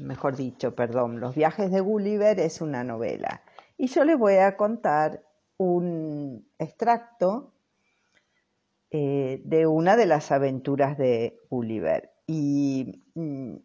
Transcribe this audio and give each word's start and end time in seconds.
mejor 0.00 0.36
dicho, 0.36 0.74
perdón, 0.76 1.18
Los 1.18 1.34
viajes 1.34 1.72
de 1.72 1.80
Gulliver 1.80 2.38
es 2.38 2.60
una 2.60 2.84
novela. 2.84 3.42
Y 3.76 3.88
yo 3.88 4.04
les 4.04 4.16
voy 4.16 4.36
a 4.36 4.56
contar 4.56 5.24
un 5.56 6.48
extracto 6.58 7.52
eh, 8.94 9.40
de 9.46 9.66
una 9.66 9.96
de 9.96 10.04
las 10.04 10.30
aventuras 10.32 10.98
de 10.98 11.40
Gulliver. 11.48 12.12
Y 12.26 13.02
mm, 13.14 13.56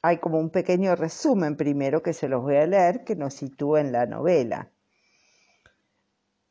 hay 0.00 0.16
como 0.20 0.38
un 0.38 0.48
pequeño 0.48 0.96
resumen 0.96 1.58
primero 1.58 2.02
que 2.02 2.14
se 2.14 2.30
los 2.30 2.40
voy 2.40 2.56
a 2.56 2.66
leer 2.66 3.04
que 3.04 3.14
nos 3.14 3.34
sitúa 3.34 3.82
en 3.82 3.92
la 3.92 4.06
novela. 4.06 4.70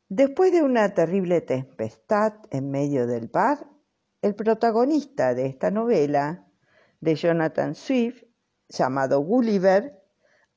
Después 0.08 0.52
de 0.52 0.62
una 0.62 0.94
terrible 0.94 1.40
tempestad 1.40 2.34
en 2.52 2.70
medio 2.70 3.08
del 3.08 3.28
mar, 3.34 3.66
el 4.22 4.36
protagonista 4.36 5.34
de 5.34 5.46
esta 5.46 5.72
novela, 5.72 6.46
de 7.00 7.16
Jonathan 7.16 7.74
Swift, 7.74 8.22
llamado 8.68 9.18
Gulliver, 9.22 10.00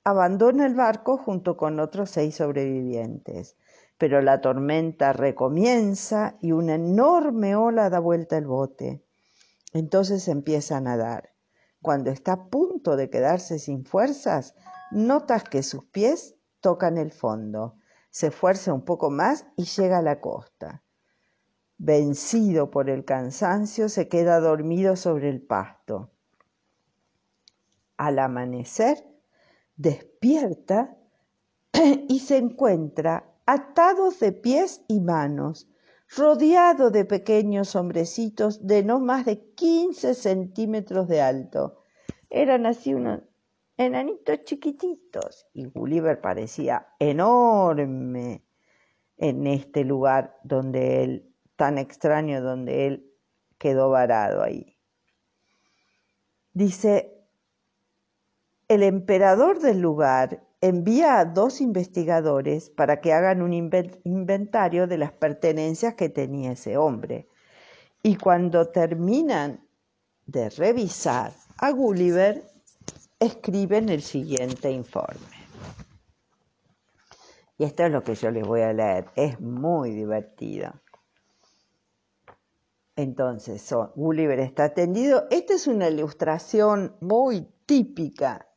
abandona 0.03 0.67
el 0.67 0.75
barco 0.75 1.17
junto 1.17 1.58
con 1.58 1.80
otros 1.80 2.11
seis 2.11 2.35
sobrevivientes 2.35 3.58
pero 3.97 4.22
la 4.22 4.41
tormenta 4.41 5.13
recomienza 5.13 6.38
y 6.41 6.52
una 6.52 6.75
enorme 6.75 7.55
ola 7.55 7.89
da 7.89 7.99
vuelta 7.99 8.38
el 8.38 8.45
bote. 8.45 9.03
Entonces 9.72 10.27
empieza 10.27 10.77
a 10.77 10.81
nadar. 10.81 11.33
Cuando 11.81 12.11
está 12.11 12.33
a 12.33 12.45
punto 12.49 12.95
de 12.95 13.09
quedarse 13.09 13.59
sin 13.59 13.86
fuerzas, 13.86 14.55
notas 14.91 15.44
que 15.44 15.64
sus 15.64 15.86
pies 15.86 16.36
tocan 16.61 16.97
el 16.97 17.11
fondo. 17.11 17.77
Se 18.09 18.27
esfuerza 18.27 18.73
un 18.73 18.86
poco 18.86 19.09
más 19.09 19.45
y 19.58 19.66
llega 19.66 19.97
a 19.97 20.03
la 20.03 20.21
costa. 20.21 20.83
Vencido 21.77 22.71
por 22.71 22.89
el 22.89 23.04
cansancio, 23.04 23.89
se 23.89 24.08
queda 24.08 24.39
dormido 24.39 24.95
sobre 24.95 25.30
el 25.30 25.42
pasto. 25.42 26.11
Al 27.98 28.20
amanecer, 28.20 29.05
despierta 29.75 30.95
y 32.08 32.20
se 32.20 32.37
encuentra 32.37 33.33
atados 33.45 34.20
de 34.20 34.31
pies 34.31 34.83
y 34.87 34.99
manos, 34.99 35.67
rodeado 36.15 36.92
de 36.92 37.05
pequeños 37.05 37.76
hombrecitos 37.76 38.65
de 38.65 38.83
no 38.83 38.99
más 38.99 39.26
de 39.26 39.43
15 39.55 40.14
centímetros 40.14 41.08
de 41.08 41.21
alto. 41.21 41.83
Eran 42.30 42.65
así 42.65 42.93
unos 42.93 43.21
enanitos 43.77 44.43
chiquititos 44.43 45.48
y 45.54 45.65
Gulliver 45.65 46.21
parecía 46.21 46.87
enorme 46.99 48.43
en 49.17 49.48
este 49.48 49.83
lugar 49.83 50.37
donde 50.43 51.04
él, 51.04 51.33
tan 51.55 51.77
extraño, 51.77 52.42
donde 52.42 52.87
él 52.87 53.14
quedó 53.58 53.89
varado 53.89 54.43
ahí. 54.43 54.77
Dice, 56.54 57.25
el 58.67 58.83
emperador 58.83 59.60
del 59.60 59.80
lugar 59.80 60.43
envía 60.63 61.19
a 61.19 61.25
dos 61.25 61.59
investigadores 61.59 62.69
para 62.69 63.01
que 63.01 63.11
hagan 63.11 63.41
un 63.41 63.51
inventario 63.51 64.87
de 64.87 64.97
las 64.97 65.11
pertenencias 65.11 65.95
que 65.95 66.07
tenía 66.07 66.53
ese 66.53 66.77
hombre. 66.77 67.27
Y 68.01 68.15
cuando 68.15 68.69
terminan 68.69 69.67
de 70.25 70.49
revisar 70.49 71.33
a 71.57 71.69
Gulliver, 71.71 72.45
escriben 73.19 73.89
el 73.89 74.01
siguiente 74.01 74.71
informe. 74.71 75.19
Y 77.57 77.65
esto 77.65 77.83
es 77.83 77.91
lo 77.91 78.01
que 78.01 78.15
yo 78.15 78.31
les 78.31 78.47
voy 78.47 78.61
a 78.61 78.71
leer. 78.71 79.07
Es 79.17 79.41
muy 79.41 79.91
divertido. 79.91 80.71
Entonces, 82.95 83.69
Gulliver 83.95 84.39
está 84.39 84.63
atendido. 84.63 85.27
Esta 85.30 85.55
es 85.55 85.67
una 85.67 85.89
ilustración 85.89 86.95
muy 87.01 87.49
típica 87.65 88.47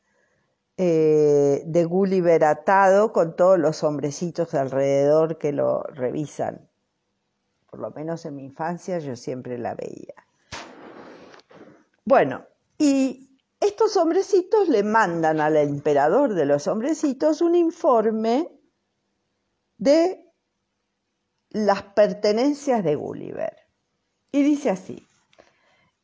eh, 0.78 1.62
de 1.64 1.84
Gulliver 1.84 2.44
atado 2.44 3.12
con 3.12 3.34
todos 3.34 3.58
los 3.58 3.82
hombrecitos 3.82 4.54
alrededor 4.54 5.38
que 5.38 5.52
lo 5.52 5.82
revisan. 5.84 6.68
Por 7.70 7.80
lo 7.80 7.90
menos 7.92 8.24
en 8.26 8.36
mi 8.36 8.44
infancia 8.44 8.98
yo 8.98 9.16
siempre 9.16 9.58
la 9.58 9.74
veía. 9.74 10.14
Bueno, 12.04 12.44
y 12.78 13.38
estos 13.58 13.96
hombrecitos 13.96 14.68
le 14.68 14.82
mandan 14.82 15.40
al 15.40 15.56
emperador 15.56 16.34
de 16.34 16.44
los 16.44 16.66
hombrecitos 16.68 17.40
un 17.40 17.54
informe 17.54 18.52
de 19.78 20.24
las 21.50 21.82
pertenencias 21.82 22.84
de 22.84 22.96
Gulliver. 22.96 23.56
Y 24.30 24.42
dice 24.42 24.70
así, 24.70 25.06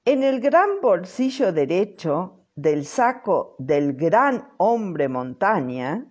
en 0.04 0.22
el 0.22 0.40
gran 0.40 0.80
bolsillo 0.80 1.52
derecho 1.52 2.41
del 2.54 2.84
saco 2.84 3.56
del 3.58 3.94
gran 3.94 4.52
hombre 4.58 5.08
montaña, 5.08 6.06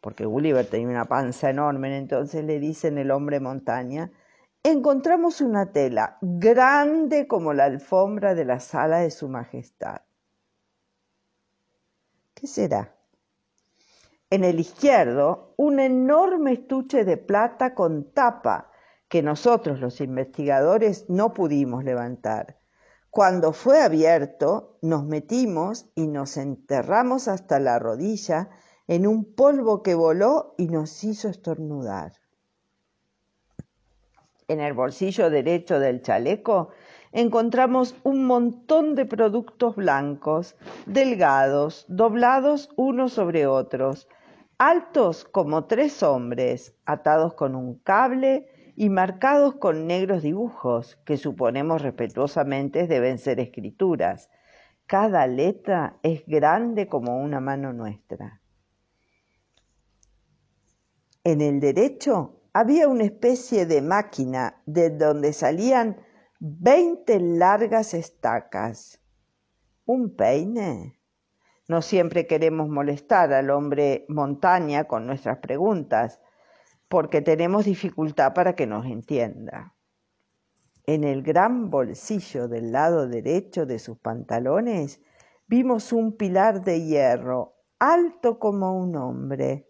porque 0.00 0.26
Gulliver 0.26 0.66
tenía 0.66 0.88
una 0.88 1.04
panza 1.06 1.50
enorme, 1.50 1.96
entonces 1.96 2.44
le 2.44 2.58
dicen 2.60 2.98
el 2.98 3.10
hombre 3.10 3.40
montaña, 3.40 4.12
encontramos 4.62 5.40
una 5.40 5.72
tela 5.72 6.18
grande 6.20 7.26
como 7.26 7.52
la 7.54 7.64
alfombra 7.64 8.34
de 8.34 8.44
la 8.44 8.60
sala 8.60 8.98
de 8.98 9.10
su 9.10 9.28
majestad. 9.28 10.02
¿Qué 12.34 12.46
será? 12.46 12.94
En 14.30 14.44
el 14.44 14.60
izquierdo, 14.60 15.54
un 15.56 15.80
enorme 15.80 16.52
estuche 16.52 17.04
de 17.04 17.16
plata 17.16 17.74
con 17.74 18.12
tapa 18.12 18.70
que 19.08 19.22
nosotros 19.22 19.80
los 19.80 20.02
investigadores 20.02 21.08
no 21.08 21.32
pudimos 21.32 21.82
levantar 21.82 22.57
cuando 23.18 23.52
fue 23.52 23.82
abierto, 23.82 24.78
nos 24.80 25.04
metimos 25.04 25.90
y 25.96 26.06
nos 26.06 26.36
enterramos 26.36 27.26
hasta 27.26 27.58
la 27.58 27.80
rodilla 27.80 28.48
en 28.86 29.08
un 29.08 29.34
polvo 29.34 29.82
que 29.82 29.96
voló 29.96 30.54
y 30.56 30.68
nos 30.68 31.02
hizo 31.02 31.28
estornudar. 31.28 32.12
En 34.46 34.60
el 34.60 34.72
bolsillo 34.72 35.30
derecho 35.30 35.80
del 35.80 36.00
chaleco 36.00 36.68
encontramos 37.10 37.96
un 38.04 38.24
montón 38.24 38.94
de 38.94 39.04
productos 39.04 39.74
blancos, 39.74 40.54
delgados, 40.86 41.86
doblados 41.88 42.70
unos 42.76 43.14
sobre 43.14 43.48
otros, 43.48 44.06
altos 44.58 45.24
como 45.24 45.64
tres 45.64 46.04
hombres, 46.04 46.72
atados 46.84 47.34
con 47.34 47.56
un 47.56 47.80
cable 47.80 48.46
y 48.80 48.90
marcados 48.90 49.56
con 49.56 49.88
negros 49.88 50.22
dibujos, 50.22 51.00
que 51.04 51.16
suponemos 51.16 51.82
respetuosamente 51.82 52.86
deben 52.86 53.18
ser 53.18 53.40
escrituras. 53.40 54.30
Cada 54.86 55.26
letra 55.26 55.98
es 56.04 56.24
grande 56.28 56.86
como 56.86 57.18
una 57.18 57.40
mano 57.40 57.72
nuestra. 57.72 58.40
En 61.24 61.40
el 61.40 61.58
derecho 61.58 62.40
había 62.52 62.86
una 62.86 63.02
especie 63.02 63.66
de 63.66 63.82
máquina 63.82 64.62
de 64.64 64.90
donde 64.90 65.32
salían 65.32 65.96
veinte 66.38 67.18
largas 67.18 67.94
estacas. 67.94 69.00
¿Un 69.86 70.14
peine? 70.14 71.00
No 71.66 71.82
siempre 71.82 72.28
queremos 72.28 72.68
molestar 72.68 73.32
al 73.32 73.50
hombre 73.50 74.04
montaña 74.08 74.84
con 74.84 75.04
nuestras 75.04 75.38
preguntas, 75.38 76.20
porque 76.88 77.20
tenemos 77.20 77.66
dificultad 77.66 78.34
para 78.34 78.54
que 78.54 78.66
nos 78.66 78.86
entienda. 78.86 79.74
En 80.86 81.04
el 81.04 81.22
gran 81.22 81.68
bolsillo 81.68 82.48
del 82.48 82.72
lado 82.72 83.06
derecho 83.06 83.66
de 83.66 83.78
sus 83.78 83.98
pantalones 83.98 85.02
vimos 85.46 85.92
un 85.92 86.16
pilar 86.16 86.64
de 86.64 86.82
hierro, 86.84 87.56
alto 87.78 88.38
como 88.38 88.78
un 88.78 88.96
hombre, 88.96 89.68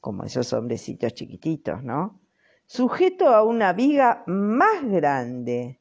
como 0.00 0.24
esos 0.24 0.52
hombrecitos 0.52 1.14
chiquititos, 1.14 1.82
¿no? 1.84 2.20
Sujeto 2.66 3.28
a 3.28 3.44
una 3.44 3.72
viga 3.72 4.24
más 4.26 4.84
grande. 4.84 5.80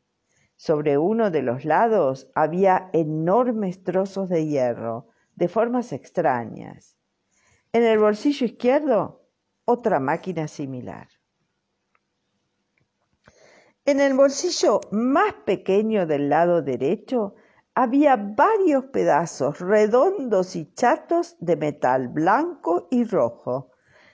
Sobre 0.56 0.98
uno 1.00 1.31
de 1.31 1.41
los 1.41 1.65
lados 1.65 2.30
había 2.36 2.89
enormes 2.94 3.83
trozos 3.83 4.30
de 4.30 4.45
hierro, 4.45 5.07
de 5.36 5.48
formas 5.48 5.91
extrañas. 5.91 6.95
En 7.74 7.83
el 7.83 7.98
bolsillo 7.98 8.45
izquierdo, 8.45 9.25
otra 9.65 10.00
máquina 10.00 10.47
similar. 10.47 11.07
En 13.83 14.00
el 14.00 14.15
bolsillo 14.15 14.81
más 14.91 15.33
pequeño 15.45 16.07
del 16.07 16.29
lado 16.29 16.62
derecho 16.62 17.35
había 17.75 18.15
varios 18.15 18.85
pedazos 18.85 19.59
redondos 19.59 20.56
y 20.56 20.73
chatos 20.73 21.35
de 21.39 21.56
metal 21.57 22.07
blanco 22.07 22.88
y 22.89 23.03
rojo, 23.03 23.71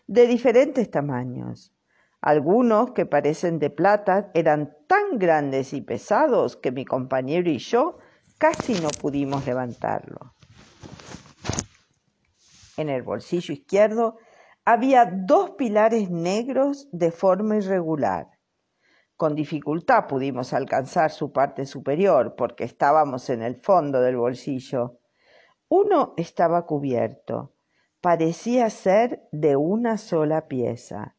de 0.07 0.27
diferentes 0.27 0.89
tamaños. 0.89 1.74
Algunos 2.21 2.92
que 2.92 3.06
parecen 3.06 3.59
de 3.59 3.69
plata 3.69 4.30
eran 4.33 4.75
tan 4.88 5.18
grandes 5.18 5.74
y 5.74 5.81
pesados 5.81 6.57
que 6.57 6.71
mi 6.71 6.86
compañero 6.86 7.50
y 7.50 7.59
yo 7.59 7.98
casi 8.38 8.74
no 8.74 8.89
pudimos 8.89 9.45
levantarlo. 9.45 10.33
En 12.77 12.89
el 12.89 13.03
bolsillo 13.03 13.53
izquierdo 13.53 14.18
había 14.72 15.06
dos 15.06 15.52
pilares 15.52 16.10
negros 16.10 16.88
de 16.94 17.12
forma 17.12 17.58
irregular. 17.58 18.30
Con 19.18 19.36
dificultad 19.36 20.08
pudimos 20.08 20.54
alcanzar 20.54 21.12
su 21.12 21.34
parte 21.34 21.66
superior 21.66 22.36
porque 22.38 22.64
estábamos 22.64 23.30
en 23.30 23.42
el 23.42 23.58
fondo 23.58 24.00
del 24.00 24.16
bolsillo. 24.16 25.00
Uno 25.68 26.14
estaba 26.16 26.66
cubierto. 26.66 27.54
Parecía 28.00 28.70
ser 28.70 29.28
de 29.34 29.58
una 29.58 29.98
sola 29.98 30.48
pieza, 30.48 31.18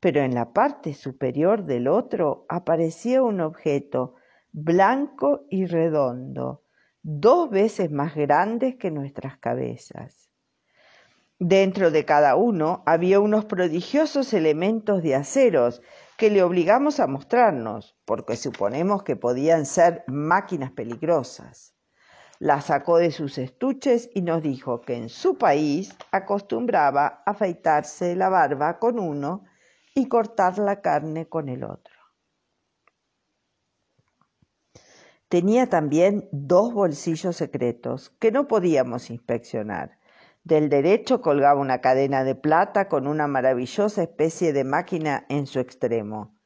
pero 0.00 0.22
en 0.22 0.34
la 0.34 0.54
parte 0.54 0.94
superior 0.94 1.64
del 1.64 1.88
otro 1.88 2.46
aparecía 2.48 3.22
un 3.22 3.42
objeto 3.42 4.14
blanco 4.50 5.44
y 5.50 5.66
redondo, 5.66 6.62
dos 7.02 7.50
veces 7.50 7.90
más 7.90 8.14
grande 8.14 8.78
que 8.78 8.90
nuestras 8.90 9.36
cabezas. 9.36 10.33
Dentro 11.40 11.90
de 11.90 12.04
cada 12.04 12.36
uno 12.36 12.84
había 12.86 13.18
unos 13.18 13.44
prodigiosos 13.44 14.32
elementos 14.32 15.02
de 15.02 15.16
aceros 15.16 15.82
que 16.16 16.30
le 16.30 16.44
obligamos 16.44 17.00
a 17.00 17.08
mostrarnos, 17.08 17.96
porque 18.04 18.36
suponemos 18.36 19.02
que 19.02 19.16
podían 19.16 19.66
ser 19.66 20.04
máquinas 20.06 20.70
peligrosas. 20.70 21.74
La 22.38 22.60
sacó 22.60 22.98
de 22.98 23.10
sus 23.10 23.38
estuches 23.38 24.10
y 24.14 24.22
nos 24.22 24.42
dijo 24.42 24.80
que 24.80 24.94
en 24.94 25.08
su 25.08 25.36
país 25.36 25.96
acostumbraba 26.12 27.22
afeitarse 27.26 28.14
la 28.14 28.28
barba 28.28 28.78
con 28.78 29.00
uno 29.00 29.44
y 29.92 30.06
cortar 30.06 30.58
la 30.58 30.80
carne 30.82 31.28
con 31.28 31.48
el 31.48 31.64
otro. 31.64 31.94
Tenía 35.28 35.68
también 35.68 36.28
dos 36.30 36.72
bolsillos 36.72 37.34
secretos 37.34 38.10
que 38.20 38.30
no 38.30 38.46
podíamos 38.46 39.10
inspeccionar 39.10 39.98
del 40.44 40.68
derecho 40.68 41.22
colgaba 41.22 41.58
una 41.58 41.80
cadena 41.80 42.22
de 42.22 42.34
plata 42.34 42.88
con 42.88 43.06
una 43.06 43.26
maravillosa 43.26 44.02
especie 44.02 44.52
de 44.52 44.64
máquina 44.64 45.24
en 45.30 45.46
su 45.46 45.58
extremo. 45.58 46.38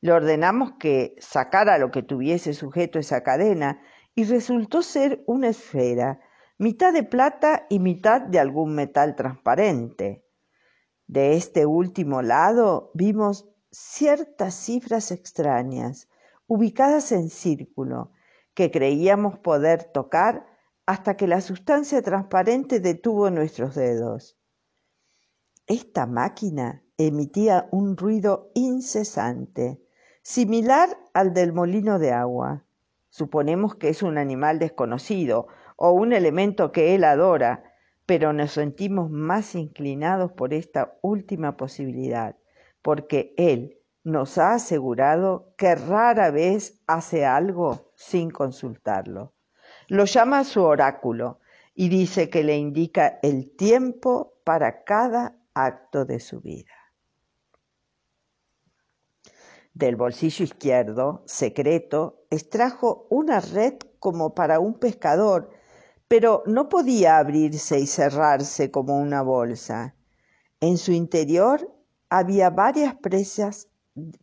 Le 0.00 0.12
ordenamos 0.12 0.72
que 0.78 1.16
sacara 1.18 1.78
lo 1.78 1.90
que 1.90 2.02
tuviese 2.02 2.52
sujeto 2.52 2.98
esa 2.98 3.22
cadena 3.22 3.80
y 4.14 4.24
resultó 4.24 4.82
ser 4.82 5.24
una 5.26 5.48
esfera, 5.48 6.20
mitad 6.58 6.92
de 6.92 7.02
plata 7.02 7.66
y 7.70 7.78
mitad 7.78 8.20
de 8.20 8.38
algún 8.38 8.74
metal 8.74 9.16
transparente. 9.16 10.24
De 11.06 11.34
este 11.34 11.64
último 11.64 12.20
lado 12.20 12.90
vimos 12.94 13.48
ciertas 13.70 14.54
cifras 14.54 15.10
extrañas, 15.10 16.08
ubicadas 16.46 17.12
en 17.12 17.30
círculo, 17.30 18.12
que 18.52 18.70
creíamos 18.70 19.38
poder 19.38 19.84
tocar 19.84 20.46
hasta 20.88 21.18
que 21.18 21.26
la 21.26 21.42
sustancia 21.42 22.00
transparente 22.00 22.80
detuvo 22.80 23.28
nuestros 23.28 23.74
dedos. 23.74 24.38
Esta 25.66 26.06
máquina 26.06 26.82
emitía 26.96 27.68
un 27.70 27.94
ruido 27.94 28.50
incesante, 28.54 29.82
similar 30.22 30.88
al 31.12 31.34
del 31.34 31.52
molino 31.52 31.98
de 31.98 32.12
agua. 32.12 32.64
Suponemos 33.10 33.74
que 33.74 33.90
es 33.90 34.02
un 34.02 34.16
animal 34.16 34.58
desconocido 34.58 35.48
o 35.76 35.90
un 35.90 36.14
elemento 36.14 36.72
que 36.72 36.94
él 36.94 37.04
adora, 37.04 37.64
pero 38.06 38.32
nos 38.32 38.52
sentimos 38.52 39.10
más 39.10 39.54
inclinados 39.56 40.32
por 40.32 40.54
esta 40.54 40.96
última 41.02 41.58
posibilidad, 41.58 42.38
porque 42.80 43.34
él 43.36 43.76
nos 44.04 44.38
ha 44.38 44.54
asegurado 44.54 45.52
que 45.58 45.74
rara 45.74 46.30
vez 46.30 46.80
hace 46.86 47.26
algo 47.26 47.92
sin 47.94 48.30
consultarlo. 48.30 49.34
Lo 49.88 50.04
llama 50.04 50.44
su 50.44 50.62
oráculo 50.62 51.40
y 51.74 51.88
dice 51.88 52.28
que 52.28 52.44
le 52.44 52.56
indica 52.56 53.18
el 53.22 53.56
tiempo 53.56 54.34
para 54.44 54.84
cada 54.84 55.38
acto 55.54 56.04
de 56.04 56.20
su 56.20 56.40
vida. 56.40 56.72
Del 59.72 59.96
bolsillo 59.96 60.44
izquierdo, 60.44 61.22
secreto, 61.26 62.26
extrajo 62.30 63.06
una 63.08 63.40
red 63.40 63.74
como 63.98 64.34
para 64.34 64.60
un 64.60 64.74
pescador, 64.74 65.50
pero 66.06 66.42
no 66.46 66.68
podía 66.68 67.16
abrirse 67.16 67.78
y 67.78 67.86
cerrarse 67.86 68.70
como 68.70 68.98
una 68.98 69.22
bolsa. 69.22 69.94
En 70.60 70.76
su 70.76 70.92
interior 70.92 71.72
había 72.10 72.50
varias 72.50 72.96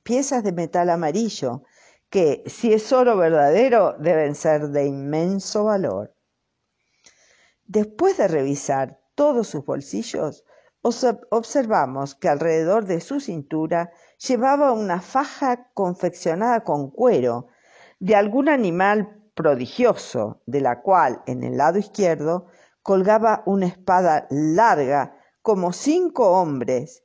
piezas 0.03 0.43
de 0.43 0.51
metal 0.51 0.89
amarillo 0.91 1.63
que, 2.09 2.43
si 2.47 2.73
es 2.73 2.91
oro 2.93 3.17
verdadero, 3.17 3.95
deben 3.99 4.35
ser 4.35 4.69
de 4.69 4.85
inmenso 4.85 5.65
valor. 5.65 6.15
Después 7.65 8.17
de 8.17 8.27
revisar 8.27 8.99
todos 9.15 9.47
sus 9.47 9.65
bolsillos, 9.65 10.45
observamos 10.81 12.13
que 12.13 12.29
alrededor 12.29 12.85
de 12.85 13.01
su 13.01 13.19
cintura 13.19 13.91
llevaba 14.17 14.71
una 14.71 15.01
faja 15.01 15.71
confeccionada 15.73 16.63
con 16.63 16.91
cuero 16.91 17.47
de 17.99 18.15
algún 18.15 18.49
animal 18.49 19.23
prodigioso, 19.33 20.41
de 20.45 20.61
la 20.61 20.81
cual 20.81 21.23
en 21.25 21.43
el 21.43 21.57
lado 21.57 21.79
izquierdo 21.79 22.47
colgaba 22.83 23.41
una 23.47 23.65
espada 23.65 24.27
larga 24.29 25.17
como 25.41 25.73
cinco 25.73 26.39
hombres 26.39 27.03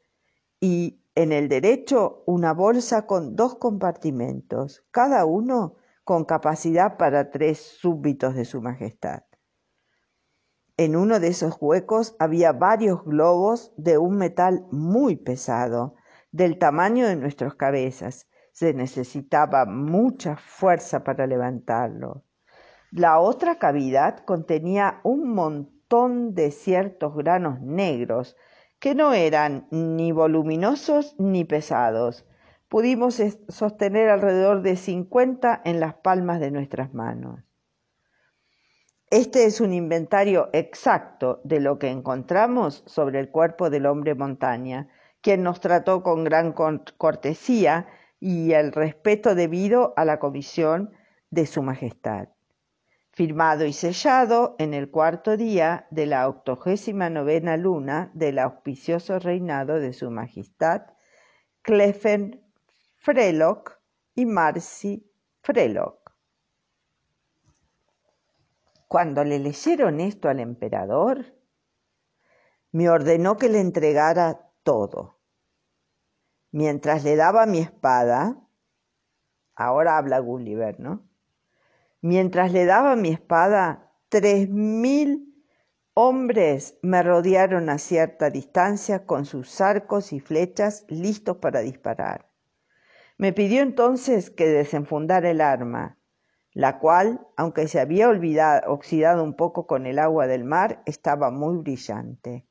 y 0.61 1.00
en 1.23 1.33
el 1.33 1.51
derecho 1.51 2.23
una 2.25 2.55
bolsa 2.55 3.07
con 3.07 3.37
dos 3.37 3.57
compartimentos, 3.57 4.87
cada 4.91 5.27
uno 5.27 5.77
con 6.03 6.25
capacidad 6.25 6.97
para 6.97 7.31
tres 7.31 7.59
súbditos 7.59 8.35
de 8.35 8.47
su 8.47 8.63
majestad. 8.63 9.25
En 10.79 10.97
uno 10.97 11.21
de 11.21 11.29
esos 11.29 11.59
huecos 11.61 12.17
había 12.19 12.53
varios 12.53 13.05
globos 13.05 13.75
de 13.77 13.99
un 13.99 14.17
metal 14.17 14.65
muy 14.71 15.17
pesado, 15.17 15.95
del 16.33 16.59
tamaño 16.59 17.07
de 17.07 17.17
nuestras 17.17 17.55
cabezas. 17.55 18.27
Se 18.53 18.73
necesitaba 18.73 19.67
mucha 19.67 20.37
fuerza 20.37 21.05
para 21.05 21.27
levantarlo. 21.27 22.25
La 22.93 23.21
otra 23.21 23.59
cavidad 23.59 24.25
contenía 24.25 25.01
un 25.05 25.35
montón 25.35 26.35
de 26.35 26.51
ciertos 26.51 27.15
granos 27.15 27.61
negros 27.61 28.37
que 28.81 28.95
no 28.95 29.13
eran 29.13 29.69
ni 29.71 30.11
voluminosos 30.11 31.15
ni 31.19 31.45
pesados. 31.45 32.25
Pudimos 32.69 33.23
sostener 33.49 34.09
alrededor 34.09 34.63
de 34.63 34.77
50 34.77 35.61
en 35.65 35.81
las 35.81 35.95
palmas 35.95 36.41
de 36.41 36.51
nuestras 36.51 36.95
manos. 36.95 37.41
Este 39.11 39.45
es 39.45 39.61
un 39.61 39.73
inventario 39.73 40.49
exacto 40.53 41.41
de 41.45 41.61
lo 41.61 41.79
que 41.79 41.91
encontramos 41.91 42.83
sobre 42.87 43.21
el 43.21 43.31
cuerpo 43.31 43.69
del 43.69 43.87
hombre 43.87 44.15
montaña, 44.15 44.89
quien 45.21 45.43
nos 45.43 45.61
trató 45.61 46.03
con 46.03 46.25
gran 46.25 46.53
cortesía 46.53 47.87
y 48.19 48.53
el 48.53 48.73
respeto 48.73 49.35
debido 49.35 49.93
a 49.97 50.05
la 50.05 50.19
comisión 50.19 50.91
de 51.31 51.47
su 51.47 51.63
majestad 51.63 52.29
firmado 53.21 53.67
y 53.67 53.75
sellado 53.75 54.57
en 54.59 54.73
el 54.73 54.91
cuarto 54.91 55.37
día 55.37 55.87
de 55.91 56.07
la 56.07 56.27
octogésima 56.27 57.11
novena 57.11 57.59
luna 57.59 58.11
del 58.15 58.39
auspicioso 58.39 59.19
reinado 59.19 59.79
de 59.79 59.93
su 59.93 60.11
majestad 60.11 60.87
Clefen 61.61 62.43
Frelock 62.97 63.79
y 64.15 64.25
Marcy 64.25 65.07
Frelock. 65.43 66.15
Cuando 68.89 69.23
le 69.23 69.39
leyeron 69.39 70.01
esto 70.01 70.31
al 70.31 70.41
emperador, 70.41 71.37
me 72.73 72.89
ordenó 72.89 73.37
que 73.37 73.51
le 73.51 73.61
entregara 73.61 74.51
todo. 74.63 75.19
Mientras 76.53 77.05
le 77.05 77.17
daba 77.17 77.45
mi 77.45 77.59
espada, 77.59 78.41
ahora 79.55 79.99
habla 79.99 80.21
Gulliver, 80.21 80.81
¿no? 80.81 81.07
Mientras 82.03 82.53
le 82.53 82.65
daba 82.65 82.97
mi 82.97 83.11
espada, 83.11 83.93
tres 84.09 84.49
mil 84.49 85.31
hombres 85.93 86.79
me 86.83 87.03
rodearon 87.03 87.69
a 87.69 87.79
cierta 87.79 88.31
distancia 88.31 89.05
con 89.05 89.27
sus 89.27 89.61
arcos 89.61 90.13
y 90.13 90.21
flechas 90.21 90.87
listos 90.89 91.37
para 91.37 91.61
disparar. 91.61 92.31
Me 93.19 93.35
pidió 93.35 93.61
entonces 93.61 94.31
que 94.31 94.47
desenfundara 94.49 95.31
el 95.31 95.43
arma, 95.43 95.99
la 96.53 96.79
cual, 96.79 97.27
aunque 97.37 97.69
se 97.69 97.81
había 97.81 98.09
oxidado 98.67 99.23
un 99.23 99.35
poco 99.35 99.67
con 99.67 99.87
el 99.87 99.99
agua 99.99 100.27
del 100.27 100.45
mar, 100.45 100.83
estaba 100.87 101.31
muy 101.31 101.59
brillante. 101.59 102.47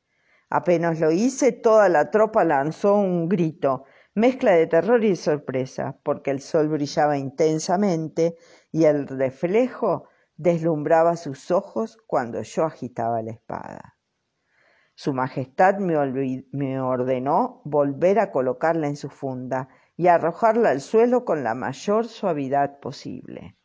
Apenas 0.50 1.00
lo 1.00 1.12
hice, 1.12 1.52
toda 1.52 1.90
la 1.90 2.12
tropa 2.12 2.44
lanzó 2.44 2.96
un 2.96 3.28
grito, 3.28 3.86
mezcla 4.14 4.52
de 4.52 4.68
terror 4.68 5.04
y 5.04 5.16
sorpresa, 5.16 5.98
porque 6.04 6.32
el 6.32 6.40
sol 6.40 6.70
brillaba 6.70 7.18
intensamente 7.18 8.38
y 8.72 8.86
el 8.86 9.08
reflejo 9.08 10.08
deslumbraba 10.38 11.18
sus 11.18 11.52
ojos 11.52 11.98
cuando 12.08 12.42
yo 12.42 12.64
agitaba 12.64 13.22
la 13.22 13.32
espada. 13.32 13.98
Su 14.96 15.14
Majestad 15.14 15.78
me, 15.80 16.82
ordenó 16.82 17.62
volver 17.64 18.20
a 18.20 18.32
colocarla 18.32 18.88
en 18.88 18.98
su 18.98 19.10
funda 19.10 19.70
y 19.96 20.08
arrojarla 20.08 20.72
al 20.72 20.82
suelo 20.82 21.24
con 21.24 21.44
la 21.44 21.56
mayor 21.56 22.08
suavidad 22.08 22.80
posible. 22.80 23.58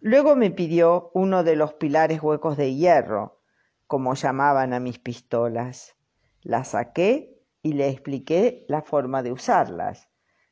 Luego 0.00 0.36
me 0.36 0.50
pidió 0.50 1.10
uno 1.14 1.42
de 1.42 1.56
los 1.56 1.74
pilares 1.74 2.22
huecos 2.22 2.56
de 2.56 2.74
hierro, 2.74 3.40
como 3.86 4.14
llamaban 4.14 4.72
a 4.72 4.80
mis 4.80 4.98
pistolas. 4.98 5.96
La 6.42 6.64
saqué 6.64 7.36
y 7.62 7.72
le 7.72 7.88
expliqué 7.88 8.64
la 8.68 8.82
forma 8.82 9.22
de 9.22 9.32
usarlas, 9.32 10.08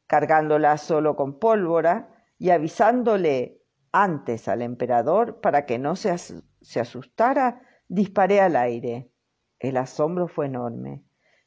cargándolas 0.07 0.83
solo 0.83 1.17
con 1.17 1.39
pólvora 1.39 2.18
y 2.39 2.51
avisándole 2.51 3.61
antes 3.93 4.49
al 4.49 4.63
emperador 4.63 5.41
para 5.41 5.67
que 5.67 5.79
no 5.79 5.97
se, 5.97 6.11
asustara, 6.11 7.63
disparé 7.89 8.41
al 8.41 8.57
aire. 8.57 9.11
El 9.59 9.77
asombro 9.77 10.29
fue 10.29 10.47
enorme. 10.47 11.03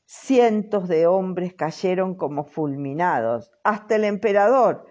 Cientos 0.06 0.90
de 0.90 1.08
hombres 1.08 1.54
cayeron 1.54 2.16
como 2.16 2.44
fulminados. 2.44 3.52
Hasta 3.64 3.96
el 3.96 4.04
emperador, 4.04 4.86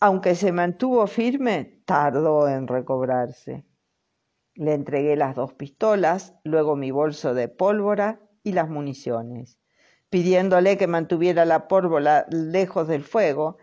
aunque 0.00 0.34
se 0.34 0.50
mantuvo 0.50 1.06
firme, 1.06 1.82
tardó 1.84 2.48
en 2.48 2.66
recobrarse. 2.66 3.64
Le 4.54 4.74
entregué 4.74 5.14
las 5.14 5.36
dos 5.36 5.54
pistolas, 5.54 6.34
luego 6.42 6.74
mi 6.74 6.90
bolso 6.90 7.34
de 7.34 7.48
pólvora 7.48 8.20
y 8.42 8.52
las 8.52 8.68
municiones, 8.68 9.58
pidiéndole 10.08 10.76
que 10.76 10.88
mantuviera 10.88 11.44
la 11.44 11.68
pólvora 11.68 12.26
lejos 12.30 12.88
del 12.88 13.04
fuego 13.04 13.58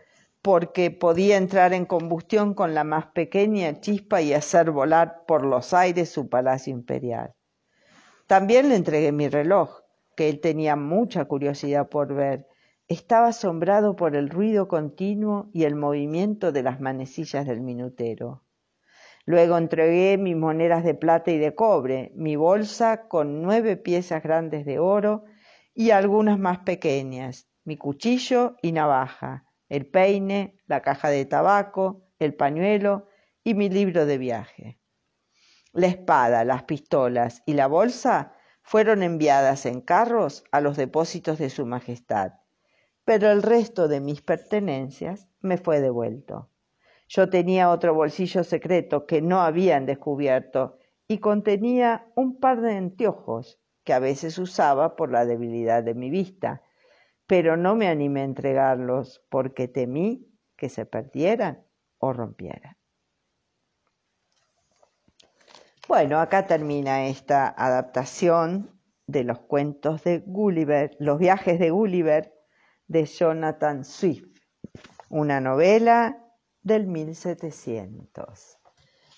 porque 0.47 0.91
podía 0.91 1.35
entrar 1.35 1.73
en 1.73 1.83
combustión 1.83 2.53
con 2.53 2.73
la 2.73 2.85
más 2.85 3.07
pequeña 3.07 3.81
chispa 3.81 4.21
y 4.21 4.31
hacer 4.31 4.71
volar 4.71 5.25
por 5.27 5.45
los 5.45 5.73
aires 5.73 6.09
su 6.09 6.29
palacio 6.29 6.71
imperial. 6.71 7.33
También 8.27 8.69
le 8.69 8.77
entregué 8.77 9.11
mi 9.11 9.27
reloj, 9.27 9.81
que 10.15 10.29
él 10.29 10.39
tenía 10.39 10.77
mucha 10.77 11.25
curiosidad 11.25 11.89
por 11.89 12.15
ver. 12.15 12.47
Estaba 12.87 13.27
asombrado 13.27 13.97
por 13.97 14.15
el 14.15 14.29
ruido 14.29 14.69
continuo 14.69 15.49
y 15.51 15.65
el 15.65 15.75
movimiento 15.75 16.53
de 16.53 16.63
las 16.63 16.79
manecillas 16.79 17.45
del 17.45 17.59
minutero. 17.59 18.45
Luego 19.25 19.57
entregué 19.57 20.17
mis 20.17 20.37
monedas 20.37 20.85
de 20.85 20.93
plata 20.93 21.29
y 21.29 21.39
de 21.39 21.55
cobre, 21.55 22.13
mi 22.15 22.37
bolsa 22.37 23.09
con 23.09 23.41
nueve 23.41 23.75
piezas 23.75 24.23
grandes 24.23 24.65
de 24.65 24.79
oro 24.79 25.25
y 25.73 25.91
algunas 25.91 26.39
más 26.39 26.59
pequeñas, 26.59 27.49
mi 27.65 27.75
cuchillo 27.75 28.55
y 28.61 28.71
navaja, 28.71 29.43
el 29.69 29.85
peine, 29.85 30.57
la 30.67 30.81
caja 30.81 31.09
de 31.09 31.25
tabaco, 31.25 32.07
el 32.19 32.33
pañuelo 32.33 33.07
y 33.43 33.53
mi 33.53 33.69
libro 33.69 34.05
de 34.05 34.17
viaje. 34.17 34.79
La 35.73 35.87
espada, 35.87 36.43
las 36.43 36.63
pistolas 36.63 37.43
y 37.45 37.53
la 37.53 37.67
bolsa 37.67 38.33
fueron 38.61 39.03
enviadas 39.03 39.65
en 39.65 39.81
carros 39.81 40.43
a 40.51 40.59
los 40.59 40.75
depósitos 40.75 41.37
de 41.37 41.49
Su 41.49 41.65
Majestad, 41.65 42.33
pero 43.05 43.31
el 43.31 43.43
resto 43.43 43.87
de 43.87 44.01
mis 44.01 44.21
pertenencias 44.21 45.27
me 45.39 45.57
fue 45.57 45.79
devuelto. 45.79 46.49
Yo 47.07 47.29
tenía 47.29 47.69
otro 47.69 47.93
bolsillo 47.93 48.43
secreto 48.43 49.05
que 49.05 49.21
no 49.21 49.39
habían 49.41 49.85
descubierto 49.85 50.77
y 51.07 51.19
contenía 51.19 52.11
un 52.15 52.39
par 52.39 52.59
de 52.59 52.75
anteojos 52.75 53.59
que 53.85 53.93
a 53.93 53.99
veces 53.99 54.37
usaba 54.37 54.97
por 54.97 55.11
la 55.11 55.25
debilidad 55.25 55.83
de 55.83 55.93
mi 55.93 56.09
vista 56.09 56.61
pero 57.27 57.57
no 57.57 57.75
me 57.75 57.89
animé 57.89 58.21
a 58.21 58.25
entregarlos 58.25 59.21
porque 59.29 59.67
temí 59.67 60.27
que 60.55 60.69
se 60.69 60.85
perdieran 60.85 61.63
o 61.99 62.13
rompieran. 62.13 62.77
Bueno, 65.87 66.19
acá 66.19 66.47
termina 66.47 67.07
esta 67.07 67.47
adaptación 67.47 68.77
de 69.05 69.23
los 69.23 69.39
cuentos 69.39 70.03
de 70.03 70.19
Gulliver, 70.25 70.95
los 70.99 71.19
viajes 71.19 71.59
de 71.59 71.69
Gulliver 71.69 72.33
de 72.87 73.05
Jonathan 73.05 73.85
Swift, 73.85 74.27
una 75.09 75.39
novela 75.39 76.25
del 76.61 76.87
1700. 76.87 78.57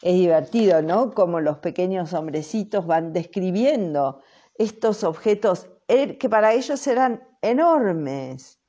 Es 0.01 0.13
divertido, 0.13 0.81
¿no? 0.81 1.11
Como 1.11 1.39
los 1.41 1.57
pequeños 1.57 2.13
hombrecitos 2.13 2.85
van 2.85 3.13
describiendo 3.13 4.21
estos 4.55 5.03
objetos 5.03 5.69
que 5.89 6.29
para 6.29 6.53
ellos 6.53 6.85
eran 6.85 7.27
enormes. 7.41 8.59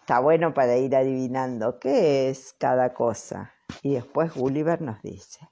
Está 0.00 0.18
bueno 0.18 0.52
para 0.52 0.76
ir 0.76 0.96
adivinando 0.96 1.78
qué 1.78 2.28
es 2.28 2.54
cada 2.58 2.92
cosa. 2.92 3.52
Y 3.82 3.94
después 3.94 4.34
Gulliver 4.34 4.82
nos 4.82 5.00
dice. 5.02 5.48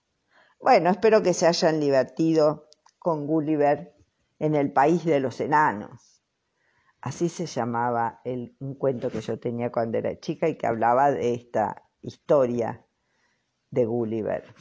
Bueno, 0.60 0.90
espero 0.90 1.22
que 1.22 1.32
se 1.32 1.46
hayan 1.46 1.78
divertido 1.78 2.68
con 2.98 3.26
Gulliver 3.26 3.94
en 4.40 4.56
el 4.56 4.72
país 4.72 5.04
de 5.04 5.20
los 5.20 5.40
enanos. 5.40 6.24
Así 7.00 7.28
se 7.28 7.46
llamaba 7.46 8.20
el, 8.24 8.56
un 8.58 8.74
cuento 8.74 9.08
que 9.10 9.20
yo 9.20 9.38
tenía 9.38 9.70
cuando 9.70 9.98
era 9.98 10.18
chica 10.18 10.48
y 10.48 10.56
que 10.56 10.66
hablaba 10.66 11.12
de 11.12 11.34
esta 11.34 11.84
historia 12.02 12.84
de 13.70 13.84
Gulliver. 13.84 14.52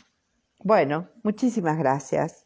Bueno, 0.60 1.10
muchísimas 1.24 1.80
gracias. 1.80 2.46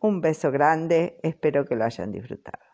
Un 0.00 0.20
beso 0.20 0.50
grande, 0.50 1.20
espero 1.22 1.64
que 1.64 1.76
lo 1.76 1.84
hayan 1.84 2.12
disfrutado. 2.12 2.65